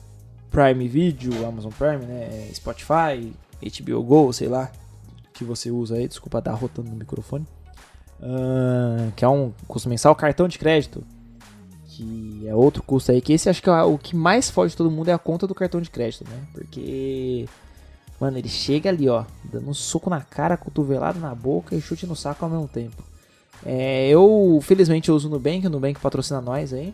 Prime 0.50 0.88
Video, 0.88 1.46
Amazon 1.46 1.72
Prime, 1.72 2.06
né, 2.06 2.50
Spotify, 2.54 3.34
HBO 3.62 4.02
Go, 4.04 4.32
sei 4.32 4.48
lá, 4.48 4.72
que 5.34 5.44
você 5.44 5.70
usa 5.70 5.96
aí, 5.96 6.08
desculpa 6.08 6.42
dar 6.42 6.54
rotando 6.54 6.90
no 6.90 6.96
microfone, 6.96 7.46
uh, 8.22 9.12
que 9.18 9.26
é 9.26 9.28
um 9.28 9.52
custo 9.68 9.90
mensal, 9.90 10.16
cartão 10.16 10.48
de 10.48 10.58
crédito, 10.58 11.04
que 12.00 12.48
é 12.48 12.56
outro 12.56 12.82
custo 12.82 13.12
aí, 13.12 13.20
que 13.22 13.34
esse 13.34 13.50
acho 13.50 13.62
que 13.62 13.70
é 13.70 13.84
o 13.84 13.98
que 13.98 14.16
mais 14.16 14.50
foge 14.50 14.72
de 14.72 14.78
todo 14.78 14.90
mundo 14.90 15.10
é 15.10 15.14
a 15.14 15.20
conta 15.20 15.46
do 15.46 15.54
cartão 15.54 15.82
de 15.82 15.90
crédito, 15.90 16.24
né, 16.30 16.48
porque... 16.54 17.46
Mano, 18.20 18.38
ele 18.38 18.50
chega 18.50 18.90
ali, 18.90 19.08
ó, 19.08 19.24
dando 19.46 19.70
um 19.70 19.74
soco 19.74 20.10
na 20.10 20.20
cara, 20.20 20.58
cotovelado 20.58 21.20
na 21.20 21.34
boca 21.34 21.74
e 21.74 21.80
chute 21.80 22.06
no 22.06 22.18
saco 22.18 22.44
ao 22.44 22.52
mesmo 22.52 22.68
tempo. 22.68 23.02
É, 23.66 24.10
eu, 24.10 24.60
felizmente, 24.62 25.08
eu 25.08 25.16
uso 25.16 25.30
o 25.30 25.32
Nubank, 25.32 25.66
o 25.66 25.70
Nubank 25.70 25.98
patrocina 26.02 26.42
nós 26.42 26.74
aí. 26.74 26.94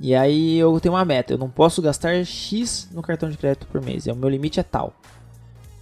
E 0.00 0.14
aí 0.14 0.56
eu 0.56 0.80
tenho 0.80 0.94
uma 0.94 1.04
meta, 1.04 1.34
eu 1.34 1.38
não 1.38 1.50
posso 1.50 1.82
gastar 1.82 2.24
X 2.24 2.88
no 2.92 3.02
cartão 3.02 3.28
de 3.28 3.36
crédito 3.36 3.66
por 3.66 3.82
mês, 3.82 4.06
o 4.06 4.14
meu 4.14 4.30
limite 4.30 4.58
é 4.58 4.62
tal. 4.62 4.94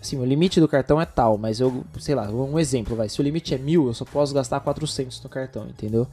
Assim, 0.00 0.18
o 0.18 0.24
limite 0.24 0.58
do 0.58 0.66
cartão 0.66 1.00
é 1.00 1.06
tal, 1.06 1.38
mas 1.38 1.60
eu, 1.60 1.84
sei 2.00 2.16
lá, 2.16 2.28
um 2.28 2.58
exemplo, 2.58 2.96
vai, 2.96 3.08
se 3.08 3.20
o 3.20 3.22
limite 3.22 3.54
é 3.54 3.58
mil, 3.58 3.86
eu 3.86 3.94
só 3.94 4.04
posso 4.04 4.34
gastar 4.34 4.58
400 4.58 5.22
no 5.22 5.28
cartão, 5.28 5.68
entendeu? 5.68 6.08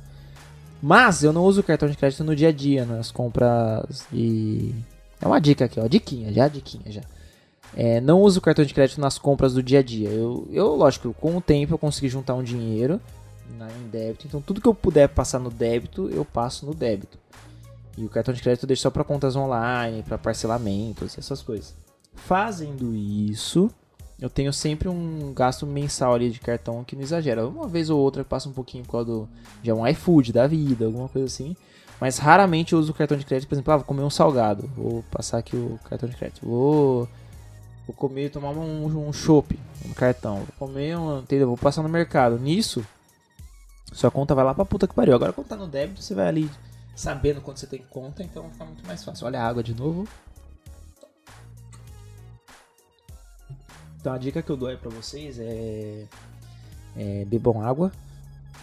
Mas 0.88 1.24
eu 1.24 1.34
não 1.34 1.46
uso 1.46 1.63
cartão 1.63 1.89
de 1.89 1.98
crédito 1.98 2.24
no 2.24 2.36
dia 2.36 2.50
a 2.50 2.51
dia, 2.51 2.86
nas 2.86 3.10
compras 3.10 4.06
e... 4.13 4.72
É 5.20 5.25
uma 5.25 5.42
dica 5.42 5.65
aqui, 5.65 5.80
ó, 5.80 5.88
diquinha, 5.88 6.32
já, 6.32 6.48
diquinha, 6.48 6.92
já. 6.92 7.01
É, 7.75 8.00
não 8.00 8.22
uso 8.22 8.39
cartão 8.39 8.63
de 8.63 8.72
crédito 8.72 9.01
nas 9.01 9.18
compras 9.18 9.56
do 9.56 9.63
dia 9.63 9.80
a 9.80 9.82
dia. 9.82 10.10
Eu, 10.10 10.48
eu, 10.51 10.75
lógico, 10.75 11.12
com 11.15 11.36
o 11.36 11.42
tempo 11.42 11.74
eu 11.74 11.80
consegui 11.80 12.08
juntar 12.08 12.36
um 12.36 12.44
dinheiro 12.44 13.01
na, 13.58 13.68
em 13.72 13.88
débito. 13.88 14.27
Então 14.27 14.39
tudo 14.39 14.62
que 14.62 14.68
eu 14.68 14.75
puder 14.75 15.10
passar 15.10 15.39
no 15.39 15.50
débito, 15.50 16.08
eu 16.12 16.24
passo 16.24 16.68
no 16.68 16.75
débito. 16.75 17.18
E 17.98 18.06
o 18.06 18.10
cartão 18.10 18.32
de 18.32 18.44
crédito 18.44 18.65
eu 18.65 18.68
deixo 18.68 18.84
só 18.84 18.92
para 18.92 19.04
contas 19.04 19.36
online, 19.36 20.04
para 20.04 20.20
parcelamentos, 20.20 21.18
essas 21.18 21.42
coisas. 21.42 21.74
Fazendo 22.13 22.94
isso, 22.94 23.72
eu 24.25 24.29
tenho 24.29 24.51
sempre 24.51 24.89
um 24.89 25.32
gasto 25.36 25.67
mensal 25.67 26.15
ali 26.15 26.32
de 26.32 26.39
cartão 26.39 26.84
que 26.84 26.96
não 26.96 27.03
exagera. 27.03 27.48
Uma 27.48 27.67
vez 27.67 27.91
ou 27.91 28.00
outra 28.00 28.25
passa 28.25 28.50
um 28.50 28.51
pouquinho 28.51 28.84
por 28.84 28.94
causa 28.94 29.05
do, 29.05 29.29
de 29.62 29.72
um 29.72 29.88
iFood 29.88 30.34
da 30.34 30.48
vida, 30.48 30.86
alguma 30.86 31.08
coisa 31.08 31.27
assim. 31.27 31.55
Mas 32.01 32.17
raramente 32.17 32.74
eu 32.74 32.79
uso 32.79 32.91
o 32.91 32.96
cartão 32.96 33.15
de 33.15 33.24
crédito, 33.24 33.48
por 33.48 33.53
exemplo, 33.53 33.72
ah, 33.72 33.77
vou 33.77 33.86
comer 33.86 34.01
um 34.01 34.10
salgado, 34.10 34.67
vou 34.75 35.03
passar 35.12 35.38
aqui 35.38 35.55
o 35.55 35.79
cartão 35.88 36.10
de 36.10 36.15
crédito. 36.15 36.44
Vou, 36.44 37.08
vou 37.86 37.96
comer, 37.96 38.32
tomar 38.32 38.50
um, 38.50 39.08
um 39.08 39.13
chopp 39.13 39.60
no 39.86 39.94
cartão. 39.94 40.38
Vou 40.38 40.67
comer 40.70 40.98
um, 40.98 41.20
entendeu? 41.20 41.46
Vou 41.46 41.58
passar 41.58 41.84
no 41.84 41.89
mercado. 41.89 42.39
Nisso, 42.39 42.84
sua 43.94 44.10
conta 44.10 44.34
vai 44.34 44.44
lá 44.44 44.55
pra 44.55 44.65
puta 44.65 44.88
que 44.88 44.96
pariu. 44.96 45.13
Agora 45.13 45.34
quando 45.34 45.48
tá 45.48 45.55
no 45.55 45.67
débito, 45.67 46.01
você 46.01 46.15
vai 46.15 46.27
ali 46.27 46.50
sabendo 46.96 47.41
quanto 47.41 47.60
você 47.60 47.67
tem 47.67 47.86
conta, 47.91 48.24
então 48.24 48.50
fica 48.50 48.65
muito 48.65 48.88
mais 48.88 49.03
fácil. 49.03 49.27
Olha 49.27 49.39
a 49.39 49.48
água 49.48 49.62
de 49.62 49.75
novo. 49.75 50.08
Então 54.05 54.13
a 54.13 54.19
dica 54.19 54.43
que 54.43 54.51
eu 54.51 54.55
dou 54.55 54.69
aí 54.69 54.77
pra 54.77 54.91
vocês 54.91 55.39
é, 55.39 56.05
é 56.95 57.25
bebam 57.25 57.59
água 57.59 57.91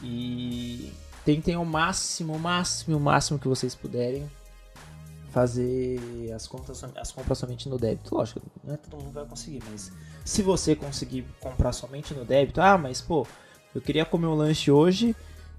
e 0.00 0.92
tentem 1.24 1.56
o 1.56 1.64
máximo, 1.64 2.32
o 2.32 2.38
máximo, 2.38 2.96
o 2.96 3.00
máximo 3.00 3.40
que 3.40 3.48
vocês 3.48 3.74
puderem 3.74 4.30
fazer 5.32 5.98
as 6.32 6.46
contas, 6.46 6.84
as 6.96 7.10
compras 7.10 7.38
somente 7.38 7.68
no 7.68 7.76
débito. 7.76 8.14
Lógico, 8.14 8.40
não 8.62 8.74
é 8.74 8.76
todo 8.76 9.02
mundo 9.02 9.12
vai 9.12 9.24
conseguir, 9.24 9.60
mas 9.68 9.90
se 10.24 10.42
você 10.42 10.76
conseguir 10.76 11.26
comprar 11.40 11.72
somente 11.72 12.14
no 12.14 12.24
débito, 12.24 12.60
ah, 12.60 12.78
mas 12.78 13.00
pô, 13.00 13.26
eu 13.74 13.80
queria 13.80 14.04
comer 14.04 14.28
um 14.28 14.36
lanche 14.36 14.70
hoje 14.70 15.12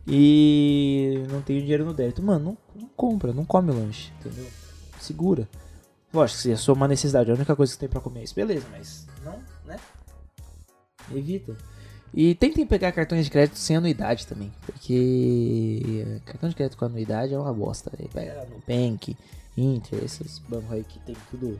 e 0.07 1.25
não 1.29 1.41
tenho 1.41 1.59
dinheiro 1.59 1.83
no 1.83 1.93
débito. 1.93 2.23
Mano, 2.23 2.57
não, 2.73 2.81
não 2.83 2.87
compra, 2.95 3.33
não 3.33 3.43
come 3.43 3.69
o 3.69 3.73
lanche, 3.73 4.13
entendeu? 4.21 4.49
Segura. 5.01 5.45
Lógico, 6.13 6.39
se 6.39 6.53
é 6.53 6.55
só 6.55 6.71
uma 6.71 6.87
necessidade, 6.87 7.29
a 7.29 7.33
única 7.33 7.53
coisa 7.53 7.73
que 7.73 7.79
tem 7.79 7.89
pra 7.89 7.99
comer 7.99 8.21
é 8.21 8.23
isso, 8.23 8.33
beleza, 8.33 8.65
mas 8.71 9.05
não? 9.25 9.41
Evita. 11.12 11.55
E 12.13 12.36
tentem 12.36 12.65
pegar 12.65 12.91
cartões 12.91 13.25
de 13.25 13.31
crédito 13.31 13.57
sem 13.57 13.75
anuidade 13.75 14.27
também, 14.27 14.53
porque 14.65 16.19
cartão 16.25 16.48
de 16.48 16.55
crédito 16.55 16.77
com 16.77 16.86
anuidade 16.86 17.33
é 17.33 17.39
uma 17.39 17.51
bosta. 17.51 17.91
Pega 18.13 18.45
no 18.45 18.62
Bank, 18.67 19.17
Inter, 19.57 20.03
esses 20.03 20.38
bancos 20.39 20.72
aí 20.72 20.83
que 20.83 21.00
tem 21.00 21.15
tudo 21.31 21.60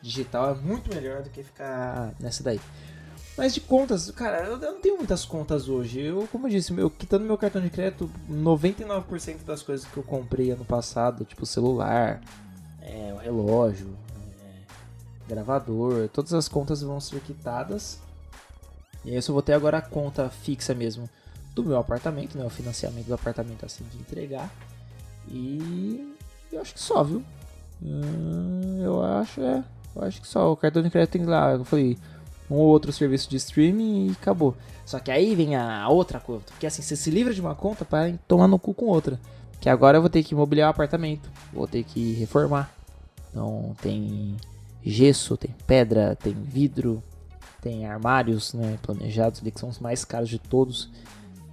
digital 0.00 0.50
é 0.50 0.54
muito 0.54 0.92
melhor 0.94 1.22
do 1.22 1.30
que 1.30 1.42
ficar 1.42 2.14
nessa 2.18 2.42
daí. 2.42 2.60
Mas 3.36 3.54
de 3.54 3.60
contas, 3.60 4.10
cara, 4.10 4.44
eu 4.44 4.58
não 4.58 4.80
tenho 4.80 4.96
muitas 4.96 5.24
contas 5.24 5.68
hoje. 5.68 6.00
Eu, 6.00 6.28
como 6.30 6.46
eu 6.46 6.50
disse, 6.50 6.72
meu, 6.72 6.90
quitando 6.90 7.24
meu 7.24 7.38
cartão 7.38 7.62
de 7.62 7.70
crédito, 7.70 8.10
99% 8.30 9.44
das 9.44 9.62
coisas 9.62 9.86
que 9.86 9.96
eu 9.96 10.02
comprei 10.02 10.50
ano 10.50 10.64
passado, 10.64 11.24
tipo 11.24 11.46
celular, 11.46 12.20
é, 12.82 13.14
relógio, 13.22 13.96
é, 14.44 15.28
gravador, 15.28 16.08
todas 16.08 16.34
as 16.34 16.46
contas 16.46 16.82
vão 16.82 17.00
ser 17.00 17.20
quitadas. 17.20 17.98
E 19.04 19.10
aí 19.10 19.16
eu 19.16 19.22
só 19.22 19.32
vou 19.32 19.42
ter 19.42 19.52
agora 19.52 19.78
a 19.78 19.82
conta 19.82 20.28
fixa 20.28 20.74
mesmo 20.74 21.08
do 21.54 21.64
meu 21.64 21.78
apartamento, 21.78 22.36
né? 22.38 22.44
O 22.44 22.50
financiamento 22.50 23.06
do 23.06 23.14
apartamento 23.14 23.66
assim 23.66 23.84
de 23.90 23.98
entregar. 23.98 24.50
E 25.28 26.14
eu 26.52 26.60
acho 26.60 26.74
que 26.74 26.80
só, 26.80 27.02
viu? 27.02 27.22
Hum, 27.82 28.80
eu 28.82 29.02
acho, 29.02 29.40
é. 29.40 29.64
Eu 29.94 30.04
acho 30.04 30.20
que 30.20 30.28
só. 30.28 30.52
O 30.52 30.56
cartão 30.56 30.82
de 30.82 30.90
crédito 30.90 31.12
tem 31.12 31.24
lá, 31.24 31.52
eu 31.52 31.64
falei, 31.64 31.98
um 32.50 32.54
ou 32.54 32.68
outro 32.68 32.92
serviço 32.92 33.28
de 33.28 33.36
streaming 33.36 34.08
e 34.08 34.10
acabou. 34.12 34.54
Só 34.84 34.98
que 34.98 35.10
aí 35.10 35.34
vem 35.34 35.56
a 35.56 35.88
outra 35.88 36.20
conta. 36.20 36.52
Porque 36.52 36.66
assim, 36.66 36.82
você 36.82 36.96
se 36.96 37.10
livra 37.10 37.32
de 37.32 37.40
uma 37.40 37.54
conta 37.54 37.84
para 37.84 38.12
tomar 38.28 38.48
no 38.48 38.58
cu 38.58 38.74
com 38.74 38.86
outra. 38.86 39.18
Que 39.60 39.68
agora 39.68 39.98
eu 39.98 40.02
vou 40.02 40.10
ter 40.10 40.22
que 40.22 40.34
mobiliar 40.34 40.68
o 40.68 40.70
apartamento. 40.70 41.30
Vou 41.52 41.66
ter 41.66 41.84
que 41.84 42.12
reformar. 42.14 42.72
Então 43.30 43.74
tem 43.80 44.36
gesso, 44.84 45.36
tem 45.36 45.54
pedra, 45.66 46.16
tem 46.16 46.34
vidro, 46.34 47.02
tem 47.62 47.86
armários 47.86 48.52
né, 48.52 48.76
planejados 48.82 49.40
ali 49.40 49.52
que 49.52 49.60
são 49.60 49.68
os 49.68 49.78
mais 49.78 50.04
caros 50.04 50.28
de 50.28 50.38
todos. 50.38 50.90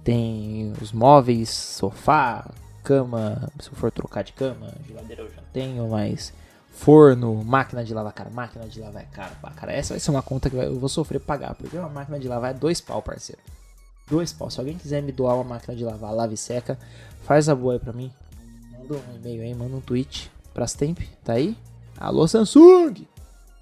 Tem 0.02 0.72
os 0.82 0.92
móveis, 0.92 1.48
sofá, 1.48 2.50
cama, 2.82 3.48
se 3.60 3.68
eu 3.68 3.74
for 3.74 3.92
trocar 3.92 4.24
de 4.24 4.32
cama, 4.32 4.74
geladeira 4.86 5.22
eu 5.22 5.30
já 5.30 5.42
tenho, 5.52 5.88
mas 5.88 6.32
forno, 6.72 7.44
máquina 7.44 7.84
de 7.84 7.94
lavar, 7.94 8.12
cara, 8.12 8.30
máquina 8.30 8.66
de 8.66 8.80
lavar 8.80 9.02
é 9.02 9.06
caro, 9.06 9.34
cara, 9.54 9.72
essa 9.72 9.94
vai 9.94 10.00
ser 10.00 10.10
uma 10.10 10.22
conta 10.22 10.50
que 10.50 10.56
eu 10.56 10.78
vou 10.78 10.88
sofrer 10.88 11.20
pagar, 11.20 11.54
porque 11.54 11.76
uma 11.76 11.88
máquina 11.88 12.18
de 12.18 12.26
lavar 12.26 12.50
é 12.50 12.54
dois 12.54 12.80
pau, 12.80 13.00
parceiro. 13.00 13.40
Dois 14.08 14.32
pau. 14.32 14.50
Se 14.50 14.58
alguém 14.58 14.76
quiser 14.76 15.00
me 15.02 15.12
doar 15.12 15.36
uma 15.36 15.44
máquina 15.44 15.76
de 15.76 15.84
lavar, 15.84 16.12
lave 16.12 16.36
seca, 16.36 16.76
faz 17.22 17.48
a 17.48 17.54
boa 17.54 17.74
aí 17.74 17.78
pra 17.78 17.92
mim. 17.92 18.10
Manda 18.72 18.94
um 18.94 19.16
e-mail 19.16 19.42
aí, 19.42 19.54
manda 19.54 19.76
um 19.76 19.80
tweet. 19.80 20.32
Brastemp, 20.52 20.98
tá 21.22 21.34
aí? 21.34 21.56
Alô 21.96 22.26
Samsung! 22.26 23.06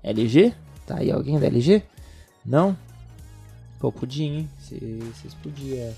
LG? 0.02 0.54
Tá 0.86 0.96
aí 1.00 1.12
alguém 1.12 1.38
da 1.38 1.46
LG? 1.46 1.82
Não? 2.48 2.74
Pô, 3.78 3.92
podia, 3.92 4.26
hein? 4.26 4.50
Vocês 4.58 5.34
podiam 5.34 5.94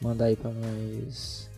mandar 0.00 0.26
aí 0.26 0.36
pra 0.36 0.50
nós 0.50 1.48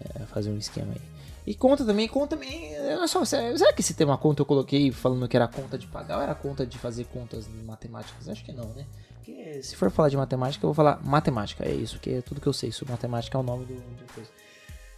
é, 0.00 0.20
fazer 0.26 0.50
um 0.50 0.58
esquema 0.58 0.92
aí. 0.92 1.00
E 1.46 1.54
conta 1.54 1.84
também, 1.84 2.08
conta 2.08 2.36
também. 2.36 2.74
É 2.74 3.06
só, 3.06 3.24
será 3.24 3.72
que 3.72 3.82
se 3.82 3.94
tem 3.94 4.06
uma 4.06 4.18
conta 4.18 4.42
eu 4.42 4.46
coloquei 4.46 4.90
falando 4.90 5.28
que 5.28 5.36
era 5.36 5.46
conta 5.46 5.78
de 5.78 5.86
pagar 5.86 6.16
ou 6.16 6.22
era 6.22 6.34
conta 6.34 6.66
de 6.66 6.76
fazer 6.76 7.04
contas 7.06 7.46
matemáticas? 7.64 8.28
Acho 8.28 8.44
que 8.44 8.52
não, 8.52 8.66
né? 8.70 8.84
Porque 9.14 9.62
se 9.62 9.76
for 9.76 9.90
falar 9.90 10.08
de 10.08 10.16
matemática, 10.16 10.64
eu 10.64 10.68
vou 10.68 10.74
falar 10.74 11.00
matemática. 11.02 11.64
É 11.64 11.72
isso, 11.72 12.00
que 12.00 12.10
é 12.10 12.20
tudo 12.20 12.40
que 12.40 12.48
eu 12.48 12.52
sei 12.52 12.72
sobre 12.72 12.92
matemática 12.92 13.38
é 13.38 13.40
o 13.40 13.44
nome 13.44 13.64
do, 13.64 13.74
do 13.74 14.12
coisa. 14.12 14.30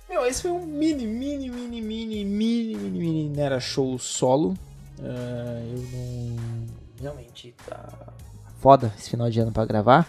Meu, 0.08 0.26
esse 0.26 0.42
foi 0.42 0.50
um 0.50 0.64
mini, 0.64 1.06
mini, 1.06 1.50
mini, 1.50 1.80
mini, 1.80 2.24
mini, 2.24 2.74
mini, 2.74 2.90
mini 2.90 3.28
Nera 3.28 3.60
Show 3.60 3.98
solo. 3.98 4.56
Uh, 4.98 5.76
eu 5.76 5.82
não. 5.90 6.11
Realmente 7.02 7.54
tá 7.68 7.88
foda 8.60 8.92
esse 8.96 9.10
final 9.10 9.28
de 9.28 9.40
ano 9.40 9.50
pra 9.50 9.66
gravar. 9.66 10.08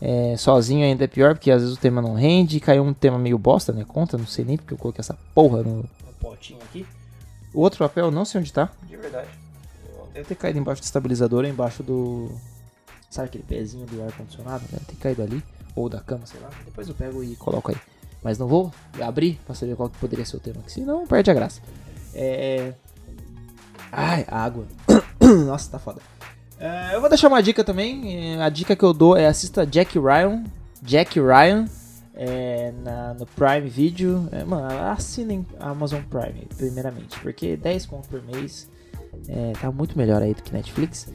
É, 0.00 0.36
sozinho 0.36 0.84
ainda 0.84 1.04
é 1.04 1.06
pior, 1.06 1.34
porque 1.34 1.50
às 1.50 1.62
vezes 1.62 1.76
o 1.76 1.80
tema 1.80 2.02
não 2.02 2.14
rende. 2.14 2.58
Caiu 2.58 2.82
um 2.82 2.92
tema 2.92 3.18
meio 3.18 3.38
bosta, 3.38 3.72
né? 3.72 3.84
Conta, 3.86 4.18
não 4.18 4.26
sei 4.26 4.44
nem 4.44 4.56
porque 4.56 4.74
eu 4.74 4.78
coloquei 4.78 5.00
essa 5.00 5.16
porra 5.34 5.62
no, 5.62 5.76
no 5.76 6.12
potinho 6.20 6.58
aqui. 6.62 6.84
O 7.54 7.60
outro 7.60 7.78
papel, 7.78 8.10
não 8.10 8.24
sei 8.24 8.40
onde 8.40 8.52
tá. 8.52 8.68
De 8.82 8.96
verdade. 8.96 9.28
Deve 10.12 10.26
ter 10.26 10.34
caído 10.34 10.58
embaixo 10.58 10.82
do 10.82 10.84
estabilizador, 10.84 11.44
embaixo 11.44 11.82
do. 11.82 12.30
Sabe 13.08 13.28
aquele 13.28 13.44
pezinho 13.44 13.86
do 13.86 14.02
ar-condicionado? 14.02 14.64
Deve 14.70 14.84
ter 14.84 14.96
caído 14.96 15.22
ali. 15.22 15.42
Ou 15.76 15.88
da 15.88 16.00
cama, 16.00 16.26
sei 16.26 16.40
lá. 16.40 16.50
Depois 16.64 16.88
eu 16.88 16.94
pego 16.94 17.22
e 17.22 17.36
coloco 17.36 17.70
aí. 17.70 17.76
Mas 18.22 18.38
não 18.38 18.48
vou 18.48 18.72
abrir 19.00 19.40
pra 19.46 19.54
saber 19.54 19.76
qual 19.76 19.88
que 19.88 19.98
poderia 19.98 20.24
ser 20.24 20.36
o 20.36 20.40
tema, 20.40 20.62
que 20.62 20.72
senão 20.72 21.06
perde 21.06 21.30
a 21.30 21.34
graça. 21.34 21.60
É. 22.14 22.74
Ai, 23.90 24.24
água. 24.28 24.66
Nossa, 25.46 25.70
tá 25.70 25.78
foda. 25.78 26.00
É, 26.58 26.94
eu 26.94 27.00
vou 27.00 27.08
deixar 27.08 27.28
uma 27.28 27.42
dica 27.42 27.64
também. 27.64 28.40
A 28.40 28.48
dica 28.48 28.76
que 28.76 28.84
eu 28.84 28.92
dou 28.92 29.16
é 29.16 29.26
assista 29.26 29.66
Jack 29.66 29.98
Ryan. 29.98 30.44
Jack 30.82 31.18
Ryan. 31.18 31.66
É, 32.14 32.72
na, 32.82 33.14
no 33.14 33.26
Prime 33.26 33.68
Video. 33.68 34.28
É, 34.30 34.44
mano, 34.44 34.68
assinem 34.90 35.44
Amazon 35.58 36.02
Prime, 36.02 36.46
primeiramente. 36.56 37.18
Porque 37.20 37.56
10 37.56 37.86
conto 37.86 38.08
por 38.08 38.22
mês 38.22 38.68
é, 39.28 39.52
tá 39.60 39.70
muito 39.70 39.96
melhor 39.98 40.22
aí 40.22 40.34
do 40.34 40.42
que 40.42 40.52
Netflix. 40.52 41.08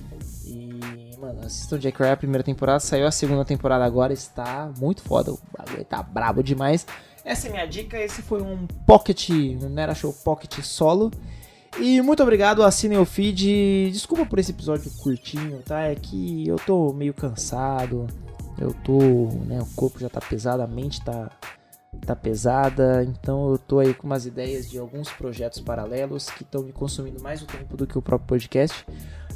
E, 0.45 0.79
mano, 1.19 1.41
assistam 1.45 1.77
Jack 1.77 2.01
Ryan 2.01 2.13
a 2.13 2.17
primeira 2.17 2.43
temporada. 2.43 2.79
Saiu 2.79 3.07
a 3.07 3.11
segunda 3.11 3.45
temporada 3.45 3.85
agora. 3.85 4.11
Está 4.11 4.71
muito 4.77 5.01
foda. 5.01 5.31
O 5.31 5.39
bagulho 5.57 5.85
tá 5.85 6.03
brabo 6.03 6.43
demais. 6.43 6.85
Essa 7.23 7.47
é 7.47 7.51
minha 7.51 7.65
dica. 7.65 7.97
Esse 7.97 8.21
foi 8.21 8.41
um 8.41 8.67
Pocket, 8.85 9.29
um 9.29 9.69
Nera 9.69 9.95
Show 9.95 10.11
Pocket 10.11 10.61
solo. 10.63 11.11
E 11.77 12.01
muito 12.01 12.23
obrigado, 12.23 12.63
assinem 12.63 12.97
o 12.97 13.05
feed. 13.05 13.91
Desculpa 13.91 14.25
por 14.25 14.39
esse 14.39 14.51
episódio 14.51 14.89
curtinho, 14.97 15.61
tá? 15.65 15.81
É 15.81 15.95
que 15.95 16.47
eu 16.47 16.57
tô 16.57 16.91
meio 16.93 17.13
cansado. 17.13 18.07
Eu 18.57 18.73
tô, 18.73 18.99
né, 19.45 19.61
o 19.61 19.65
corpo 19.75 19.99
já 19.99 20.09
tá 20.09 20.19
pesado, 20.19 20.61
a 20.61 20.67
mente 20.67 21.01
tá 21.03 21.29
tá 22.05 22.15
pesada, 22.15 23.03
então 23.03 23.51
eu 23.51 23.57
tô 23.57 23.79
aí 23.79 23.93
com 23.93 24.05
umas 24.05 24.25
ideias 24.25 24.69
de 24.69 24.77
alguns 24.77 25.09
projetos 25.11 25.59
paralelos 25.59 26.29
que 26.29 26.43
estão 26.43 26.63
me 26.63 26.71
consumindo 26.71 27.21
mais 27.21 27.41
o 27.41 27.45
tempo 27.45 27.75
do 27.75 27.87
que 27.87 27.97
o 27.97 28.01
próprio 28.01 28.27
podcast. 28.27 28.85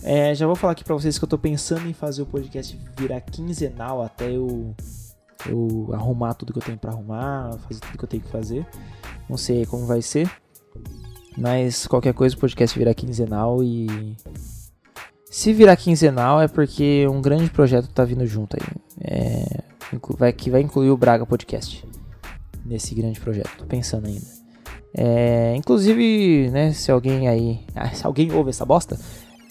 É, 0.03 0.35
já 0.35 0.45
vou 0.45 0.55
falar 0.55 0.73
aqui 0.73 0.83
para 0.83 0.93
vocês 0.93 1.17
que 1.17 1.23
eu 1.23 1.29
tô 1.29 1.37
pensando 1.37 1.87
em 1.87 1.93
fazer 1.93 2.21
o 2.21 2.25
podcast 2.25 2.77
virar 2.97 3.21
quinzenal 3.21 4.01
até 4.01 4.29
eu, 4.31 4.75
eu 5.47 5.89
arrumar 5.93 6.33
tudo 6.33 6.53
que 6.53 6.59
eu 6.59 6.63
tenho 6.63 6.77
para 6.77 6.91
arrumar, 6.91 7.57
fazer 7.59 7.79
tudo 7.79 7.97
que 7.97 8.03
eu 8.03 8.09
tenho 8.09 8.23
que 8.23 8.29
fazer. 8.29 8.65
Não 9.29 9.37
sei 9.37 9.65
como 9.65 9.85
vai 9.85 10.01
ser. 10.01 10.29
Mas 11.37 11.87
qualquer 11.87 12.13
coisa 12.13 12.35
o 12.35 12.39
podcast 12.39 12.77
virar 12.77 12.93
quinzenal 12.93 13.63
e. 13.63 14.15
Se 15.29 15.51
virar 15.51 15.75
quinzenal 15.75 16.41
é 16.41 16.47
porque 16.47 17.07
um 17.07 17.21
grande 17.21 17.49
projeto 17.49 17.87
tá 17.89 18.03
vindo 18.03 18.25
junto 18.25 18.55
aí. 18.55 18.67
É, 19.01 19.63
vai, 20.17 20.31
que 20.31 20.49
vai 20.49 20.61
incluir 20.61 20.91
o 20.91 20.97
Braga 20.97 21.25
Podcast 21.25 21.83
nesse 22.63 22.93
grande 22.93 23.19
projeto. 23.19 23.57
Tô 23.57 23.65
pensando 23.65 24.07
ainda. 24.07 24.43
É, 24.95 25.55
inclusive, 25.55 26.51
né, 26.51 26.71
se 26.71 26.91
alguém 26.91 27.27
aí. 27.27 27.61
Ah, 27.75 27.89
se 27.89 28.05
alguém 28.05 28.31
ouve 28.31 28.51
essa 28.51 28.65
bosta, 28.65 28.99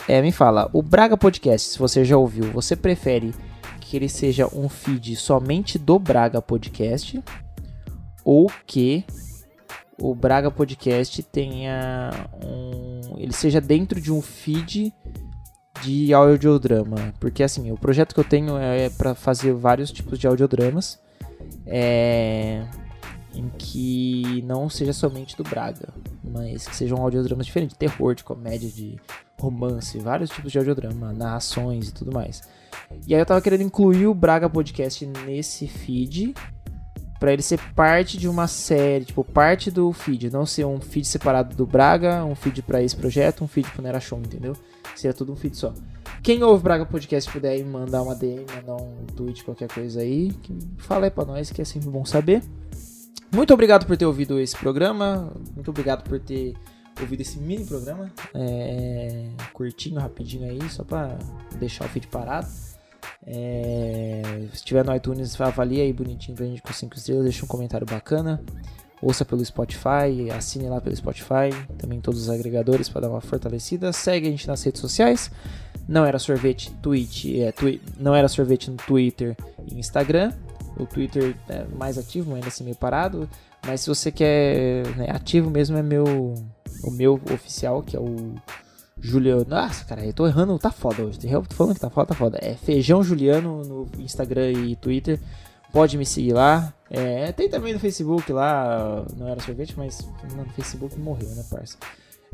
é, 0.06 0.22
me 0.22 0.30
fala. 0.30 0.70
O 0.72 0.82
Braga 0.82 1.16
Podcast, 1.16 1.70
se 1.70 1.78
você 1.78 2.04
já 2.04 2.16
ouviu, 2.16 2.44
você 2.52 2.76
prefere 2.76 3.34
que 3.80 3.96
ele 3.96 4.08
seja 4.08 4.46
um 4.54 4.68
feed 4.68 5.16
somente 5.16 5.78
do 5.78 5.98
Braga 5.98 6.40
Podcast? 6.40 7.20
Ou 8.24 8.50
que 8.64 9.04
o 10.00 10.14
Braga 10.14 10.50
Podcast 10.50 11.22
tenha 11.22 12.10
um. 12.44 13.18
ele 13.18 13.32
seja 13.32 13.60
dentro 13.60 14.00
de 14.00 14.12
um 14.12 14.20
feed 14.20 14.92
de 15.82 16.12
audiodrama. 16.12 17.12
Porque 17.18 17.42
assim, 17.42 17.70
o 17.70 17.76
projeto 17.76 18.14
que 18.14 18.20
eu 18.20 18.24
tenho 18.24 18.56
é 18.56 18.90
para 18.90 19.14
fazer 19.14 19.52
vários 19.52 19.90
tipos 19.90 20.18
de 20.18 20.26
audiodramas. 20.26 21.00
É, 21.66 22.66
em 23.34 23.48
que 23.56 24.42
não 24.46 24.68
seja 24.68 24.92
somente 24.92 25.36
do 25.36 25.42
Braga, 25.42 25.88
mas 26.22 26.66
que 26.66 26.76
sejam 26.76 26.98
audiodramas 26.98 27.46
diferentes, 27.46 27.76
terror, 27.76 28.14
de 28.14 28.22
comédia, 28.22 28.68
de 28.68 29.00
romance, 29.40 29.98
vários 29.98 30.30
tipos 30.30 30.52
de 30.52 30.58
audiodrama, 30.58 31.12
narrações 31.12 31.88
e 31.88 31.94
tudo 31.94 32.12
mais. 32.12 32.42
E 33.06 33.14
aí 33.14 33.20
eu 33.20 33.26
tava 33.26 33.40
querendo 33.40 33.62
incluir 33.62 34.06
o 34.06 34.14
Braga 34.14 34.48
Podcast 34.48 35.04
nesse 35.26 35.66
feed 35.66 36.34
para 37.22 37.32
ele 37.32 37.40
ser 37.40 37.60
parte 37.76 38.18
de 38.18 38.26
uma 38.28 38.48
série, 38.48 39.04
tipo, 39.04 39.22
parte 39.22 39.70
do 39.70 39.92
feed, 39.92 40.28
não 40.28 40.44
ser 40.44 40.64
um 40.64 40.80
feed 40.80 41.06
separado 41.06 41.54
do 41.54 41.64
Braga, 41.64 42.24
um 42.24 42.34
feed 42.34 42.62
para 42.62 42.82
esse 42.82 42.96
projeto, 42.96 43.44
um 43.44 43.46
feed 43.46 43.70
pro 43.70 43.80
Nera 43.80 44.00
Show, 44.00 44.18
entendeu? 44.18 44.56
Seria 44.96 45.14
tudo 45.14 45.32
um 45.32 45.36
feed 45.36 45.56
só. 45.56 45.72
Quem 46.20 46.42
ouve 46.42 46.64
Braga 46.64 46.84
Podcast 46.84 47.30
puder 47.30 47.64
mandar 47.64 48.02
uma 48.02 48.16
DM, 48.16 48.44
mandar 48.56 48.74
um 48.74 49.06
tweet, 49.14 49.44
qualquer 49.44 49.68
coisa 49.68 50.00
aí, 50.00 50.32
fala 50.78 51.06
aí 51.06 51.12
pra 51.12 51.24
nós 51.24 51.52
que 51.52 51.62
é 51.62 51.64
sempre 51.64 51.88
bom 51.90 52.04
saber. 52.04 52.42
Muito 53.32 53.54
obrigado 53.54 53.86
por 53.86 53.96
ter 53.96 54.04
ouvido 54.04 54.40
esse 54.40 54.56
programa, 54.56 55.32
muito 55.54 55.70
obrigado 55.70 56.02
por 56.02 56.18
ter 56.18 56.54
ouvido 57.00 57.20
esse 57.20 57.38
mini 57.38 57.64
programa. 57.64 58.10
É, 58.34 59.28
curtinho, 59.52 60.00
rapidinho 60.00 60.50
aí, 60.50 60.68
só 60.68 60.82
pra 60.82 61.16
deixar 61.56 61.84
o 61.84 61.88
feed 61.88 62.08
parado. 62.08 62.48
É, 63.26 64.22
se 64.52 64.64
tiver 64.64 64.84
no 64.84 64.94
iTunes, 64.94 65.40
avalia 65.40 65.82
aí 65.82 65.92
bonitinho 65.92 66.36
pra 66.36 66.46
gente 66.46 66.62
com 66.62 66.72
5 66.72 66.96
estrelas, 66.96 67.24
deixa 67.24 67.44
um 67.44 67.48
comentário 67.48 67.86
bacana. 67.86 68.40
Ouça 69.00 69.24
pelo 69.24 69.44
Spotify, 69.44 70.30
assine 70.36 70.68
lá 70.68 70.80
pelo 70.80 70.94
Spotify, 70.94 71.50
também 71.76 72.00
todos 72.00 72.22
os 72.22 72.30
agregadores 72.30 72.88
para 72.88 73.02
dar 73.02 73.10
uma 73.10 73.20
fortalecida. 73.20 73.92
Segue 73.92 74.28
a 74.28 74.30
gente 74.30 74.46
nas 74.46 74.62
redes 74.62 74.80
sociais. 74.80 75.30
Não 75.88 76.04
era 76.04 76.18
sorvete, 76.20 76.70
tweet, 76.80 77.42
é, 77.42 77.50
twi 77.50 77.80
não 77.98 78.14
era 78.14 78.28
sorvete 78.28 78.70
no 78.70 78.76
Twitter 78.76 79.36
e 79.68 79.78
Instagram. 79.78 80.32
O 80.76 80.86
Twitter 80.86 81.34
é 81.48 81.64
mais 81.76 81.98
ativo, 81.98 82.34
ainda 82.34 82.46
assim 82.46 82.62
meio 82.62 82.76
parado. 82.76 83.28
Mas 83.66 83.80
se 83.80 83.88
você 83.88 84.12
quer 84.12 84.86
né, 84.96 85.06
ativo 85.10 85.50
mesmo, 85.50 85.76
é 85.76 85.82
meu 85.82 86.04
o 86.84 86.90
meu 86.90 87.20
oficial, 87.32 87.82
que 87.82 87.96
é 87.96 88.00
o 88.00 88.34
Juliano. 88.98 89.44
Nossa, 89.48 89.84
cara, 89.84 90.04
eu 90.04 90.12
tô 90.12 90.26
errando, 90.26 90.58
tá 90.58 90.70
foda 90.70 91.02
hoje. 91.02 91.18
Tô 91.18 91.54
falando 91.54 91.74
que 91.74 91.80
tá 91.80 91.90
foda, 91.90 92.06
tá 92.06 92.14
foda. 92.14 92.38
É 92.40 92.54
Feijão 92.54 93.02
Juliano 93.02 93.64
no 93.64 93.88
Instagram 93.98 94.52
e 94.52 94.76
Twitter. 94.76 95.20
Pode 95.72 95.96
me 95.96 96.04
seguir 96.04 96.34
lá. 96.34 96.72
É, 96.90 97.32
tem 97.32 97.48
também 97.48 97.72
no 97.72 97.80
Facebook 97.80 98.30
lá, 98.30 99.04
não 99.16 99.26
era 99.26 99.40
sorvete, 99.40 99.74
mas 99.76 100.06
no 100.36 100.44
Facebook 100.52 100.98
morreu, 100.98 101.28
né, 101.30 101.42
parça? 101.50 101.78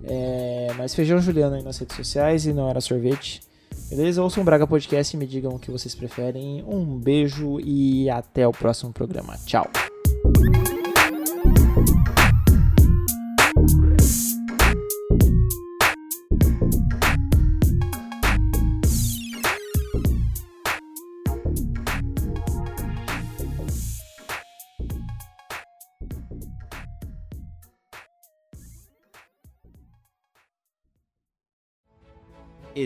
É, 0.02 0.72
mas 0.76 0.94
Feijão 0.94 1.20
Juliano 1.20 1.54
aí 1.54 1.62
nas 1.62 1.78
redes 1.78 1.96
sociais 1.96 2.46
e 2.46 2.52
não 2.52 2.68
era 2.68 2.80
sorvete. 2.80 3.40
Beleza? 3.88 4.22
Ouçam 4.22 4.42
um 4.42 4.44
Braga 4.44 4.66
Podcast 4.66 5.16
e 5.16 5.18
me 5.18 5.26
digam 5.26 5.52
o 5.52 5.58
que 5.58 5.70
vocês 5.70 5.94
preferem. 5.94 6.64
Um 6.66 6.98
beijo 6.98 7.60
e 7.60 8.10
até 8.10 8.46
o 8.46 8.52
próximo 8.52 8.92
programa. 8.92 9.36
Tchau! 9.46 9.87